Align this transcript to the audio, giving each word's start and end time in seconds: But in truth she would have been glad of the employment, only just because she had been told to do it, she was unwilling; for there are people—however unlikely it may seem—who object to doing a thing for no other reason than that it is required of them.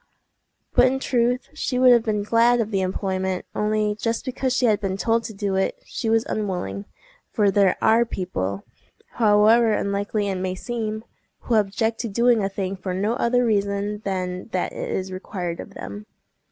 But 0.73 0.87
in 0.87 0.97
truth 0.97 1.49
she 1.53 1.77
would 1.77 1.91
have 1.91 2.01
been 2.01 2.23
glad 2.23 2.59
of 2.59 2.71
the 2.71 2.81
employment, 2.81 3.45
only 3.53 3.93
just 3.99 4.25
because 4.25 4.51
she 4.51 4.65
had 4.65 4.81
been 4.81 4.97
told 4.97 5.23
to 5.25 5.31
do 5.35 5.53
it, 5.57 5.77
she 5.85 6.09
was 6.09 6.25
unwilling; 6.25 6.85
for 7.31 7.51
there 7.51 7.77
are 7.83 8.03
people—however 8.03 9.73
unlikely 9.73 10.27
it 10.27 10.39
may 10.39 10.55
seem—who 10.55 11.53
object 11.53 11.99
to 11.99 12.07
doing 12.07 12.43
a 12.43 12.49
thing 12.49 12.75
for 12.75 12.95
no 12.95 13.13
other 13.17 13.45
reason 13.45 14.01
than 14.03 14.47
that 14.53 14.73
it 14.73 14.89
is 14.89 15.11
required 15.11 15.59
of 15.59 15.75
them. 15.75 16.07